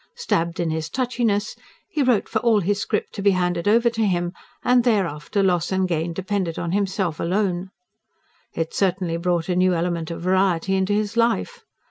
Stabbed 0.15 0.59
in 0.59 0.71
his 0.71 0.89
touchiness, 0.89 1.55
he 1.87 2.01
wrote 2.01 2.27
for 2.27 2.39
all 2.39 2.61
his 2.61 2.79
scrip 2.81 3.11
to 3.11 3.21
be 3.21 3.29
handed 3.37 3.67
over 3.67 3.87
to 3.91 4.03
him; 4.03 4.33
and 4.63 4.83
thereafter 4.83 5.43
loss 5.43 5.71
and 5.71 5.87
gain 5.87 6.11
depended 6.11 6.57
on 6.57 6.71
himself 6.71 7.19
alone. 7.19 7.69
It 8.55 8.73
certainly 8.73 9.17
brought 9.17 9.47
a 9.47 9.55
new 9.55 9.75
element 9.75 10.09
of 10.09 10.23
variety 10.23 10.73
into 10.75 10.93
his 10.93 11.17
life. 11.17 11.63